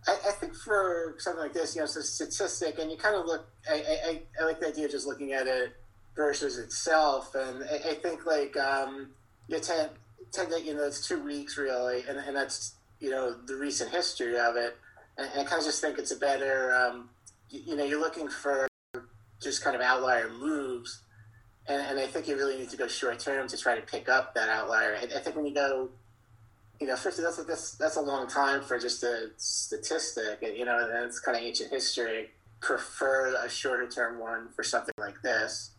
I, 0.08 0.12
I 0.28 0.32
think 0.32 0.54
for 0.54 1.14
something 1.18 1.42
like 1.42 1.52
this, 1.52 1.74
you 1.74 1.80
know, 1.80 1.84
it's 1.84 1.96
a 1.96 2.02
statistic, 2.02 2.78
and 2.78 2.90
you 2.90 2.96
kind 2.96 3.14
of 3.14 3.26
look. 3.26 3.46
I, 3.70 3.74
I, 3.74 4.20
I- 4.40 4.44
like 4.46 4.60
the 4.60 4.68
idea 4.68 4.86
of 4.86 4.90
just 4.90 5.06
looking 5.06 5.32
at 5.32 5.46
it 5.46 5.74
versus 6.16 6.58
itself, 6.58 7.34
and 7.34 7.62
I, 7.64 7.90
I 7.90 7.94
think 7.94 8.24
like 8.26 8.56
um, 8.56 9.10
you 9.48 9.58
tend 9.60 9.90
tend 10.32 10.50
to 10.50 10.60
you 10.62 10.74
know 10.74 10.84
it's 10.84 11.06
two 11.06 11.22
weeks 11.22 11.58
really, 11.58 12.02
and, 12.08 12.18
and 12.18 12.34
that's 12.34 12.74
you 13.00 13.10
know 13.10 13.34
the 13.46 13.54
recent 13.56 13.90
history 13.90 14.38
of 14.38 14.56
it, 14.56 14.76
and, 15.18 15.28
and 15.32 15.40
I 15.42 15.44
kind 15.44 15.60
of 15.60 15.66
just 15.66 15.80
think 15.82 15.98
it's 15.98 16.12
a 16.12 16.16
better 16.16 16.74
um, 16.74 17.10
you, 17.50 17.60
you 17.66 17.76
know 17.76 17.84
you're 17.84 18.00
looking 18.00 18.28
for 18.28 18.66
just 19.42 19.62
kind 19.62 19.76
of 19.76 19.82
outlier 19.82 20.30
moves, 20.30 21.02
and, 21.66 21.80
and 21.82 22.00
I 22.00 22.06
think 22.06 22.26
you 22.26 22.36
really 22.36 22.58
need 22.58 22.70
to 22.70 22.76
go 22.78 22.88
short 22.88 23.18
term 23.18 23.46
to 23.48 23.56
try 23.58 23.76
to 23.76 23.82
pick 23.82 24.08
up 24.08 24.34
that 24.34 24.48
outlier. 24.48 24.96
I, 24.96 25.04
I 25.04 25.20
think 25.20 25.36
when 25.36 25.44
you 25.46 25.54
go 25.54 25.90
you 26.80 26.86
know, 26.86 26.96
first 26.96 27.20
that's 27.20 27.44
that's 27.44 27.72
that's 27.72 27.96
a 27.96 28.00
long 28.00 28.28
time 28.28 28.62
for 28.62 28.78
just 28.78 29.02
a 29.02 29.30
statistic, 29.36 30.42
and 30.42 30.56
you 30.56 30.64
know, 30.64 30.78
and 30.78 31.06
it's 31.06 31.20
kind 31.20 31.36
of 31.36 31.42
ancient 31.42 31.70
history. 31.70 32.30
Prefer 32.60 33.36
a 33.44 33.48
shorter 33.48 33.88
term 33.88 34.18
one 34.18 34.48
for 34.54 34.62
something 34.62 34.94
like 34.98 35.20
this. 35.22 35.72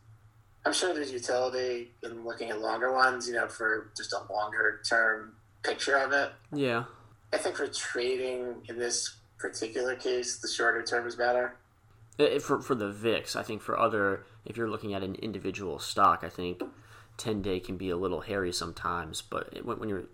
I'm 0.65 0.73
sure 0.73 0.93
there's 0.93 1.11
utility 1.11 1.91
in 2.03 2.25
looking 2.25 2.49
at 2.49 2.59
longer 2.59 2.93
ones, 2.93 3.27
you 3.27 3.33
know, 3.33 3.47
for 3.47 3.91
just 3.95 4.13
a 4.13 4.31
longer 4.31 4.81
term 4.87 5.33
picture 5.63 5.97
of 5.97 6.11
it. 6.11 6.31
yeah 6.53 6.85
I 7.33 7.37
think 7.37 7.55
for 7.55 7.67
trading 7.67 8.55
in 8.67 8.79
this 8.79 9.17
particular 9.37 9.95
case, 9.95 10.39
the 10.39 10.47
shorter 10.47 10.81
term 10.83 11.07
is 11.07 11.15
better. 11.15 11.55
For 12.41 12.61
for 12.61 12.75
the 12.75 12.91
VIX, 12.91 13.35
I 13.35 13.43
think 13.43 13.61
for 13.61 13.79
other, 13.79 14.25
if 14.45 14.57
you're 14.57 14.69
looking 14.69 14.93
at 14.93 15.03
an 15.03 15.15
individual 15.15 15.79
stock, 15.79 16.23
I 16.23 16.29
think 16.29 16.61
ten 17.17 17.41
day 17.41 17.59
can 17.59 17.77
be 17.77 17.89
a 17.89 17.97
little 17.97 18.21
hairy 18.21 18.51
sometimes. 18.51 19.21
But 19.21 19.63
when, 19.63 19.79
when 19.79 19.89
you're 19.89 20.05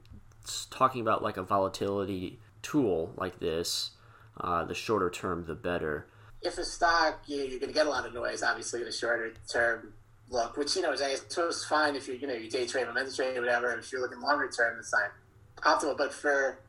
talking 0.69 1.01
about 1.01 1.23
like 1.23 1.37
a 1.37 1.43
volatility 1.43 2.39
tool 2.61 3.13
like 3.17 3.39
this, 3.39 3.91
uh, 4.39 4.65
the 4.65 4.73
shorter 4.73 5.09
term 5.09 5.45
the 5.45 5.55
better. 5.55 6.07
If 6.41 6.57
a 6.57 6.63
stock, 6.63 7.21
you, 7.25 7.37
you're 7.37 7.59
going 7.59 7.71
to 7.71 7.73
get 7.73 7.87
a 7.87 7.89
lot 7.89 8.05
of 8.05 8.13
noise, 8.13 8.43
obviously, 8.43 8.81
in 8.81 8.87
a 8.87 8.91
shorter 8.91 9.33
term 9.51 9.93
look, 10.29 10.57
which 10.57 10.75
you 10.75 10.81
know 10.81 10.91
is 10.91 11.01
I 11.01 11.15
suppose 11.15 11.63
fine 11.65 11.95
if 11.95 12.07
you're, 12.07 12.17
you 12.17 12.27
know 12.27 12.33
you 12.33 12.49
day 12.49 12.65
trade, 12.65 12.87
momentum 12.87 13.15
trade, 13.15 13.39
whatever. 13.39 13.77
If 13.77 13.91
you're 13.91 14.01
looking 14.01 14.21
longer 14.21 14.49
term, 14.49 14.77
it's 14.79 14.93
not 14.93 15.81
optimal. 15.81 15.97
But 15.97 16.13
for 16.13 16.59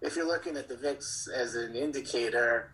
if 0.00 0.16
you're 0.16 0.26
looking 0.26 0.56
at 0.56 0.68
the 0.68 0.76
VIX 0.76 1.28
as 1.34 1.54
an 1.54 1.74
indicator, 1.74 2.72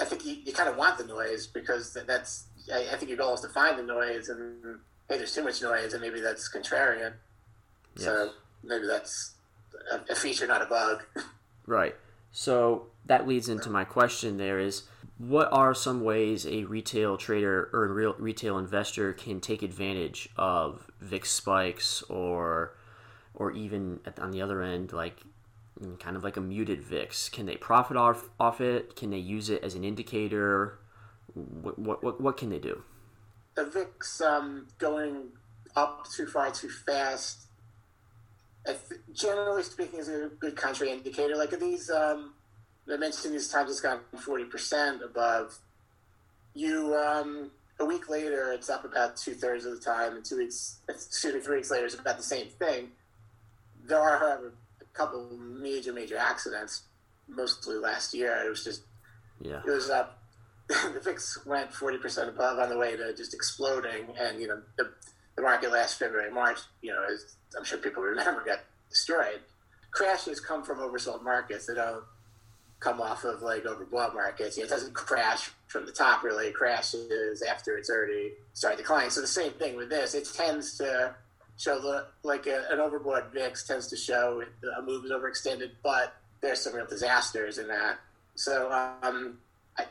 I 0.00 0.04
think 0.04 0.24
you, 0.24 0.36
you 0.44 0.52
kind 0.52 0.68
of 0.68 0.76
want 0.76 0.98
the 0.98 1.04
noise 1.04 1.46
because 1.46 1.96
that's 2.06 2.46
I, 2.72 2.88
I 2.92 2.96
think 2.96 3.08
your 3.08 3.18
goal 3.18 3.34
is 3.34 3.40
to 3.40 3.48
find 3.48 3.78
the 3.78 3.82
noise, 3.82 4.28
and 4.28 4.78
hey, 5.08 5.18
there's 5.18 5.34
too 5.34 5.44
much 5.44 5.62
noise, 5.62 5.92
and 5.92 6.02
maybe 6.02 6.20
that's 6.20 6.50
contrarian. 6.52 7.14
Yes. 7.96 8.04
So 8.04 8.30
maybe 8.62 8.86
that's 8.86 9.34
a, 9.92 10.12
a 10.12 10.14
feature, 10.14 10.46
not 10.46 10.62
a 10.62 10.66
bug. 10.66 11.02
Right. 11.66 11.94
So 12.32 12.88
that 13.06 13.26
leads 13.26 13.48
into 13.48 13.70
my 13.70 13.84
question. 13.84 14.36
There 14.36 14.58
is, 14.58 14.84
what 15.18 15.52
are 15.52 15.74
some 15.74 16.04
ways 16.04 16.46
a 16.46 16.64
retail 16.64 17.16
trader 17.16 17.68
or 17.72 17.86
a 17.86 17.92
real 17.92 18.14
retail 18.18 18.58
investor 18.58 19.12
can 19.12 19.40
take 19.40 19.62
advantage 19.62 20.28
of 20.36 20.90
VIX 21.00 21.28
spikes, 21.30 22.02
or, 22.02 22.76
or 23.34 23.50
even 23.52 24.00
at, 24.06 24.18
on 24.18 24.30
the 24.30 24.42
other 24.42 24.62
end, 24.62 24.92
like 24.92 25.22
kind 25.98 26.16
of 26.16 26.22
like 26.22 26.36
a 26.36 26.40
muted 26.40 26.82
VIX? 26.82 27.28
Can 27.30 27.46
they 27.46 27.56
profit 27.56 27.96
off 27.96 28.28
off 28.38 28.60
it? 28.60 28.94
Can 28.94 29.10
they 29.10 29.18
use 29.18 29.50
it 29.50 29.64
as 29.64 29.74
an 29.74 29.84
indicator? 29.84 30.78
What 31.34 31.78
what 31.78 32.04
what, 32.04 32.20
what 32.20 32.36
can 32.36 32.50
they 32.50 32.58
do? 32.58 32.82
The 33.54 33.64
VIX 33.64 34.20
um, 34.20 34.68
going 34.78 35.30
up 35.74 36.06
too 36.10 36.26
far 36.26 36.50
too 36.50 36.68
fast 36.68 37.47
generally 39.12 39.62
speaking, 39.62 39.98
is 39.98 40.08
a 40.08 40.30
good 40.38 40.56
country 40.56 40.90
indicator. 40.90 41.36
Like 41.36 41.58
these, 41.58 41.90
um, 41.90 42.34
I 42.92 42.96
mentioned 42.96 43.34
these 43.34 43.48
times 43.48 43.70
it's 43.70 43.80
gone 43.80 44.00
forty 44.18 44.44
percent 44.44 45.02
above. 45.02 45.58
You 46.54 46.94
um, 46.96 47.50
a 47.80 47.84
week 47.84 48.08
later, 48.08 48.52
it's 48.52 48.68
up 48.68 48.84
about 48.84 49.16
two 49.16 49.34
thirds 49.34 49.64
of 49.64 49.72
the 49.72 49.80
time, 49.80 50.16
and 50.16 50.24
two 50.24 50.38
weeks, 50.38 50.80
two 51.20 51.32
to 51.32 51.40
three 51.40 51.56
weeks 51.56 51.70
later, 51.70 51.86
it's 51.86 51.94
about 51.94 52.16
the 52.16 52.22
same 52.22 52.48
thing. 52.48 52.88
There 53.86 54.00
are, 54.00 54.18
however, 54.18 54.52
a 54.80 54.84
couple 54.96 55.28
major, 55.36 55.92
major 55.92 56.16
accidents. 56.16 56.82
Mostly 57.28 57.76
last 57.76 58.14
year, 58.14 58.42
it 58.44 58.48
was 58.48 58.64
just 58.64 58.82
yeah, 59.40 59.60
it 59.66 59.70
was 59.70 59.90
up. 59.90 60.18
the 60.68 61.00
VIX 61.02 61.46
went 61.46 61.72
forty 61.72 61.98
percent 61.98 62.28
above 62.28 62.58
on 62.58 62.68
the 62.68 62.78
way 62.78 62.96
to 62.96 63.14
just 63.14 63.34
exploding, 63.34 64.08
and 64.18 64.40
you 64.40 64.48
know 64.48 64.60
the 64.76 64.90
the 65.38 65.44
market 65.44 65.70
last 65.70 66.00
February, 66.00 66.32
March, 66.32 66.58
you 66.82 66.90
know, 66.90 67.04
as 67.04 67.36
I'm 67.56 67.64
sure 67.64 67.78
people 67.78 68.02
remember, 68.02 68.42
got 68.44 68.58
destroyed. 68.90 69.38
Crashes 69.92 70.40
come 70.40 70.64
from 70.64 70.78
oversold 70.78 71.22
markets. 71.22 71.66
They 71.66 71.74
don't 71.74 72.02
come 72.80 73.00
off 73.00 73.22
of 73.22 73.40
like 73.40 73.62
overbought 73.62 74.14
markets. 74.14 74.56
You 74.56 74.64
know, 74.64 74.66
it 74.66 74.70
doesn't 74.70 74.94
crash 74.94 75.50
from 75.68 75.86
the 75.86 75.92
top 75.92 76.24
really. 76.24 76.48
It 76.48 76.54
crashes 76.54 77.40
after 77.42 77.78
it's 77.78 77.88
already 77.88 78.32
started 78.52 78.78
declining. 78.78 79.10
So 79.10 79.20
the 79.20 79.28
same 79.28 79.52
thing 79.52 79.76
with 79.76 79.90
this. 79.90 80.14
It 80.14 80.28
tends 80.36 80.76
to 80.78 81.14
show 81.56 81.80
the, 81.80 82.06
like 82.24 82.48
a, 82.48 82.64
an 82.72 82.78
overbought 82.78 83.32
VIX 83.32 83.64
tends 83.64 83.86
to 83.88 83.96
show 83.96 84.42
a 84.76 84.82
move 84.82 85.04
is 85.04 85.12
overextended, 85.12 85.70
but 85.84 86.16
there's 86.40 86.60
some 86.60 86.74
real 86.74 86.86
disasters 86.86 87.58
in 87.58 87.68
that. 87.68 87.98
So 88.34 88.72
um, 88.72 89.38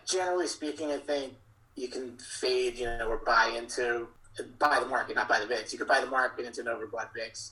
generally 0.05 0.47
speaking, 0.47 0.91
I 0.91 0.97
think 0.97 1.35
you 1.77 1.87
can 1.87 2.17
fade, 2.17 2.77
you 2.77 2.85
know, 2.85 3.07
or 3.07 3.17
buy 3.17 3.53
into 3.57 4.07
buy 4.43 4.79
the 4.79 4.85
market, 4.85 5.15
not 5.15 5.27
buy 5.27 5.39
the 5.39 5.47
VIX. 5.47 5.71
You 5.71 5.79
could 5.79 5.87
buy 5.87 6.01
the 6.01 6.07
market 6.07 6.45
into 6.45 6.61
an 6.61 6.67
overbought 6.67 7.09
VIX. 7.13 7.51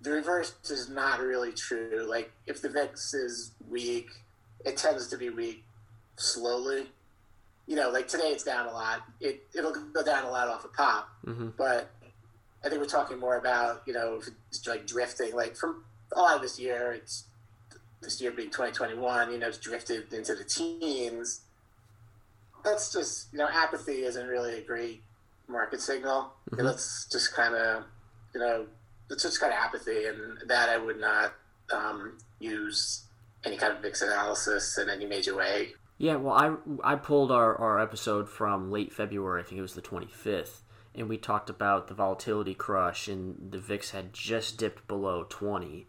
The 0.00 0.10
reverse 0.10 0.54
is 0.70 0.88
not 0.88 1.20
really 1.20 1.52
true. 1.52 2.06
Like 2.08 2.30
if 2.46 2.62
the 2.62 2.68
VIX 2.68 3.14
is 3.14 3.52
weak, 3.68 4.08
it 4.64 4.76
tends 4.76 5.08
to 5.08 5.16
be 5.16 5.30
weak 5.30 5.64
slowly. 6.16 6.86
You 7.66 7.76
know, 7.76 7.90
like 7.90 8.08
today 8.08 8.28
it's 8.28 8.44
down 8.44 8.66
a 8.66 8.72
lot. 8.72 9.02
It 9.20 9.46
it'll 9.56 9.72
go 9.72 10.02
down 10.02 10.24
a 10.24 10.30
lot 10.30 10.48
off 10.48 10.64
a 10.64 10.68
pop, 10.68 11.08
mm-hmm. 11.26 11.50
but 11.56 11.90
I 12.64 12.68
think 12.68 12.80
we're 12.80 12.88
talking 12.88 13.18
more 13.18 13.36
about 13.36 13.82
you 13.86 13.92
know 13.92 14.20
it's 14.48 14.66
like 14.66 14.86
drifting. 14.86 15.34
Like 15.34 15.56
from 15.56 15.84
a 16.16 16.20
lot 16.20 16.36
of 16.36 16.42
this 16.42 16.58
year, 16.58 16.92
it's 16.92 17.24
this 18.00 18.20
year 18.20 18.30
being 18.30 18.48
2021. 18.48 19.32
You 19.32 19.38
know, 19.38 19.48
it's 19.48 19.58
drifted 19.58 20.12
into 20.12 20.34
the 20.34 20.44
teens. 20.44 21.42
That's 22.64 22.92
just 22.92 23.32
you 23.32 23.38
know 23.38 23.48
apathy 23.52 24.02
isn't 24.02 24.26
really 24.26 24.58
a 24.58 24.62
great 24.62 25.02
market 25.48 25.80
signal. 25.80 26.32
Mm-hmm. 26.50 26.66
Just 26.66 27.34
kind 27.34 27.54
of, 27.54 27.84
you 28.34 28.40
know, 28.40 28.66
it's 29.10 29.22
just 29.22 29.40
kind 29.40 29.52
of 29.52 29.58
apathy, 29.58 30.04
and 30.04 30.38
that 30.48 30.68
I 30.68 30.76
would 30.76 31.00
not 31.00 31.34
um, 31.72 32.18
use 32.38 33.04
any 33.44 33.56
kind 33.56 33.72
of 33.72 33.82
VIX 33.82 34.02
analysis 34.02 34.78
in 34.78 34.90
any 34.90 35.06
major 35.06 35.34
way. 35.36 35.68
Yeah, 35.96 36.16
well, 36.16 36.34
I 36.34 36.92
I 36.92 36.94
pulled 36.96 37.32
our, 37.32 37.56
our 37.56 37.80
episode 37.80 38.28
from 38.28 38.70
late 38.70 38.92
February. 38.92 39.42
I 39.42 39.44
think 39.44 39.58
it 39.58 39.62
was 39.62 39.74
the 39.74 39.82
25th, 39.82 40.60
and 40.94 41.08
we 41.08 41.16
talked 41.16 41.50
about 41.50 41.88
the 41.88 41.94
volatility 41.94 42.54
crush, 42.54 43.08
and 43.08 43.50
the 43.50 43.58
VIX 43.58 43.90
had 43.90 44.12
just 44.12 44.58
dipped 44.58 44.86
below 44.86 45.26
20. 45.28 45.86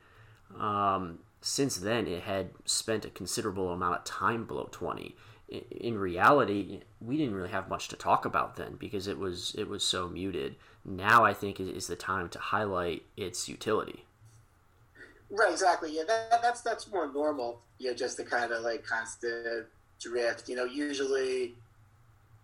Um, 0.57 1.19
since 1.41 1.77
then, 1.77 2.07
it 2.07 2.23
had 2.23 2.49
spent 2.65 3.05
a 3.05 3.09
considerable 3.09 3.71
amount 3.71 3.97
of 3.97 4.03
time 4.03 4.45
below 4.45 4.67
20 4.71 5.15
in 5.49 5.97
reality, 5.97 6.81
we 7.01 7.17
didn't 7.17 7.33
really 7.33 7.49
have 7.49 7.69
much 7.69 7.87
to 7.89 7.95
talk 7.95 8.25
about 8.25 8.55
then 8.55 8.75
because 8.79 9.07
it 9.07 9.17
was 9.17 9.55
it 9.57 9.67
was 9.67 9.83
so 9.83 10.07
muted. 10.07 10.55
Now 10.85 11.25
I 11.25 11.33
think 11.33 11.59
is 11.59 11.87
the 11.87 11.95
time 11.95 12.29
to 12.29 12.39
highlight 12.39 13.03
its 13.17 13.49
utility. 13.49 14.05
Right, 15.31 15.51
exactly. 15.51 15.95
Yeah, 15.95 16.03
that, 16.07 16.41
that's 16.41 16.61
that's 16.61 16.89
more 16.89 17.11
normal. 17.11 17.61
You 17.77 17.89
know, 17.89 17.95
just 17.95 18.17
the 18.17 18.23
kind 18.23 18.51
of 18.51 18.63
like 18.63 18.83
constant 18.83 19.67
drift. 19.99 20.49
You 20.49 20.55
know, 20.55 20.65
usually 20.65 21.55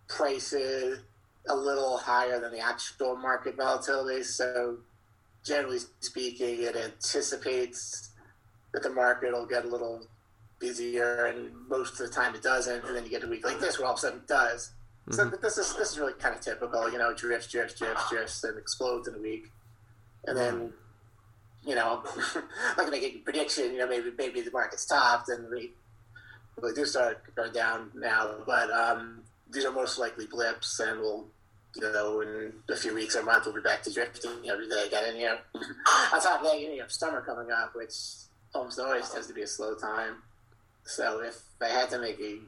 prices 0.08 1.00
a 1.48 1.54
little 1.54 1.98
higher 1.98 2.40
than 2.40 2.52
the 2.52 2.60
actual 2.60 3.16
market 3.16 3.56
volatility. 3.56 4.22
So, 4.24 4.78
generally 5.44 5.78
speaking, 6.00 6.62
it 6.62 6.76
anticipates 6.76 8.10
that 8.72 8.82
the 8.82 8.90
market 8.90 9.32
will 9.32 9.46
get 9.46 9.64
a 9.64 9.68
little 9.68 10.06
busier, 10.58 11.26
and 11.26 11.50
most 11.68 12.00
of 12.00 12.08
the 12.08 12.08
time 12.08 12.34
it 12.34 12.42
doesn't. 12.42 12.84
And 12.84 12.96
then 12.96 13.04
you 13.04 13.10
get 13.10 13.24
a 13.24 13.28
week 13.28 13.44
like 13.44 13.60
this 13.60 13.78
where 13.78 13.86
all 13.86 13.94
of 13.94 13.98
a 13.98 14.00
sudden 14.00 14.18
it 14.18 14.28
does. 14.28 14.72
Mm-hmm. 15.08 15.30
So 15.30 15.36
this 15.36 15.58
is 15.58 15.74
this 15.76 15.92
is 15.92 15.98
really 15.98 16.14
kind 16.14 16.34
of 16.34 16.40
typical. 16.40 16.90
You 16.90 16.98
know, 16.98 17.14
drifts, 17.14 17.50
drifts, 17.50 17.78
drifts, 17.78 18.10
drifts, 18.10 18.44
and 18.44 18.58
explodes 18.58 19.08
in 19.08 19.14
a 19.14 19.20
week, 19.20 19.50
and 20.24 20.36
then 20.36 20.72
you 21.66 21.74
know, 21.74 22.02
I'm 22.34 22.42
not 22.68 22.76
gonna 22.76 22.90
make 22.92 23.02
a 23.02 23.18
prediction. 23.18 23.72
You 23.72 23.78
know, 23.78 23.88
maybe 23.88 24.10
maybe 24.16 24.40
the 24.40 24.50
market's 24.50 24.86
topped 24.86 25.28
and 25.28 25.50
we 25.50 25.72
really 26.60 26.74
do 26.74 26.84
start 26.84 27.34
going 27.34 27.52
down 27.52 27.90
now. 27.94 28.36
But 28.46 28.70
um, 28.70 29.22
these 29.50 29.64
are 29.64 29.72
most 29.72 29.98
likely 29.98 30.26
blips, 30.26 30.80
and 30.80 31.00
we'll 31.00 31.26
you 31.74 31.82
know 31.82 32.20
in 32.20 32.52
a 32.70 32.76
few 32.76 32.94
weeks 32.94 33.16
or 33.16 33.20
a 33.20 33.24
month 33.24 33.44
we'll 33.44 33.54
be 33.54 33.60
back 33.60 33.82
to 33.82 33.92
drifting 33.92 34.48
every 34.48 34.68
day 34.68 34.84
again. 34.86 35.04
And 35.08 35.18
you 35.18 35.26
know, 35.26 35.38
on 36.12 36.20
top 36.20 36.40
of 36.40 36.46
that, 36.46 36.60
you 36.60 36.80
have 36.80 36.92
summer 36.92 37.20
coming 37.20 37.50
up, 37.50 37.74
which 37.74 37.94
almost 38.54 38.78
always 38.78 39.10
tends 39.10 39.26
to 39.26 39.34
be 39.34 39.42
a 39.42 39.46
slow 39.46 39.74
time. 39.74 40.22
So 40.86 41.20
if 41.20 41.42
I 41.60 41.68
had 41.68 41.90
to 41.90 41.98
make 41.98 42.18
a 42.20 42.38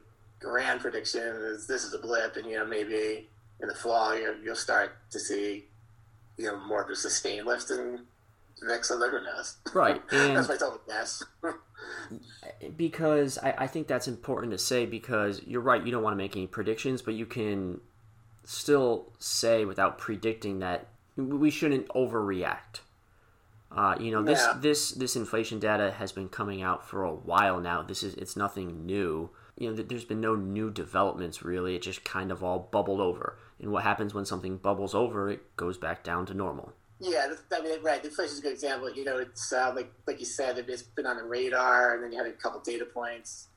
grand 0.40 0.80
prediction, 0.80 1.22
is 1.22 1.66
this 1.66 1.84
is 1.84 1.92
a 1.92 1.98
blip, 1.98 2.36
and 2.36 2.46
you 2.46 2.56
know 2.56 2.66
maybe 2.66 3.28
in 3.60 3.68
the 3.68 3.74
fall 3.74 4.16
you 4.16 4.36
you'll 4.42 4.54
start 4.54 4.92
to 5.10 5.18
see 5.18 5.66
you 6.36 6.46
know 6.46 6.58
more 6.66 6.82
of 6.82 6.90
a 6.90 6.96
sustained 6.96 7.46
lift 7.46 7.70
in 7.70 8.04
the 8.60 8.66
next 8.66 8.90
liver 8.90 9.20
knows. 9.22 9.56
Right, 9.74 10.00
that's 10.10 10.48
my 10.48 10.56
total 10.56 10.80
guess. 10.86 11.24
because 12.76 13.38
I, 13.38 13.54
I 13.58 13.66
think 13.66 13.88
that's 13.88 14.08
important 14.08 14.52
to 14.52 14.58
say 14.58 14.86
because 14.86 15.42
you're 15.44 15.60
right. 15.60 15.84
You 15.84 15.92
don't 15.92 16.02
want 16.02 16.14
to 16.14 16.18
make 16.18 16.36
any 16.36 16.46
predictions, 16.46 17.02
but 17.02 17.14
you 17.14 17.26
can 17.26 17.80
still 18.44 19.12
say 19.18 19.64
without 19.64 19.98
predicting 19.98 20.60
that 20.60 20.86
we 21.16 21.50
shouldn't 21.50 21.88
overreact. 21.88 22.80
Uh, 23.70 23.94
you 24.00 24.10
know 24.10 24.22
this 24.22 24.40
yeah. 24.40 24.58
this 24.60 24.92
this 24.92 25.14
inflation 25.14 25.58
data 25.58 25.90
has 25.90 26.10
been 26.10 26.28
coming 26.28 26.62
out 26.62 26.88
for 26.88 27.04
a 27.04 27.12
while 27.12 27.60
now. 27.60 27.82
This 27.82 28.02
is 28.02 28.14
it's 28.14 28.36
nothing 28.36 28.86
new. 28.86 29.30
You 29.58 29.70
know, 29.70 29.82
there's 29.82 30.04
been 30.04 30.20
no 30.20 30.34
new 30.34 30.70
developments 30.70 31.42
really. 31.42 31.76
It 31.76 31.82
just 31.82 32.04
kind 32.04 32.32
of 32.32 32.42
all 32.42 32.68
bubbled 32.72 33.00
over. 33.00 33.38
And 33.60 33.70
what 33.70 33.82
happens 33.82 34.14
when 34.14 34.24
something 34.24 34.56
bubbles 34.56 34.94
over? 34.94 35.28
It 35.30 35.56
goes 35.56 35.76
back 35.76 36.02
down 36.02 36.24
to 36.26 36.34
normal. 36.34 36.72
Yeah, 37.00 37.32
I 37.52 37.60
mean, 37.60 37.82
right. 37.82 38.02
Inflation 38.02 38.32
is 38.32 38.38
a 38.38 38.42
good 38.42 38.52
example. 38.52 38.90
You 38.90 39.04
know, 39.04 39.18
it's 39.18 39.52
uh, 39.52 39.72
like 39.76 39.92
like 40.06 40.18
you 40.18 40.26
said, 40.26 40.58
it's 40.58 40.82
been 40.82 41.06
on 41.06 41.18
the 41.18 41.24
radar, 41.24 41.94
and 41.94 42.04
then 42.04 42.12
you 42.12 42.18
had 42.18 42.26
a 42.26 42.32
couple 42.32 42.60
data 42.60 42.86
points 42.86 43.48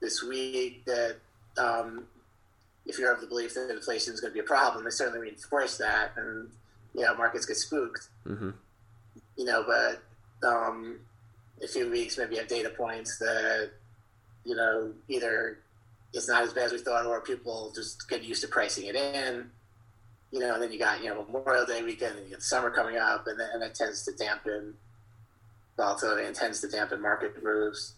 this 0.00 0.22
week 0.22 0.84
that, 0.86 1.16
um, 1.58 2.06
if 2.86 2.98
you're 2.98 3.12
of 3.12 3.20
the 3.20 3.26
belief 3.26 3.54
that 3.54 3.70
inflation 3.70 4.14
is 4.14 4.20
going 4.20 4.30
to 4.30 4.34
be 4.34 4.40
a 4.40 4.44
problem, 4.44 4.84
they 4.84 4.90
certainly 4.90 5.20
reinforce 5.20 5.76
that, 5.76 6.12
and 6.16 6.50
you 6.94 7.02
know, 7.02 7.14
markets 7.16 7.44
get 7.44 7.56
spooked. 7.56 8.08
Mm-hmm 8.26 8.50
you 9.38 9.44
know, 9.44 9.64
but 9.66 10.02
um, 10.46 11.00
a 11.62 11.68
few 11.68 11.90
weeks, 11.90 12.18
maybe 12.18 12.36
have 12.36 12.48
data 12.48 12.70
points 12.70 13.18
that, 13.18 13.70
you 14.44 14.54
know, 14.54 14.92
either 15.08 15.60
it's 16.12 16.28
not 16.28 16.42
as 16.42 16.52
bad 16.52 16.64
as 16.64 16.72
we 16.72 16.78
thought, 16.78 17.06
or 17.06 17.20
people 17.20 17.72
just 17.74 18.08
get 18.08 18.22
used 18.22 18.42
to 18.42 18.48
pricing 18.48 18.86
it 18.86 18.96
in. 18.96 19.50
You 20.30 20.40
know, 20.40 20.54
and 20.54 20.62
then 20.62 20.70
you 20.72 20.78
got 20.78 21.02
you 21.02 21.08
know 21.08 21.24
Memorial 21.24 21.64
Day 21.64 21.82
weekend, 21.82 22.16
and 22.16 22.24
you 22.24 22.30
get 22.30 22.42
summer 22.42 22.70
coming 22.70 22.96
up, 22.98 23.26
and 23.26 23.38
then 23.40 23.60
that 23.60 23.74
tends 23.74 24.04
to 24.04 24.12
dampen 24.12 24.74
volatility 25.76 26.26
and 26.26 26.34
tends 26.34 26.60
to 26.60 26.68
dampen 26.68 27.00
market 27.00 27.42
moves. 27.42 27.94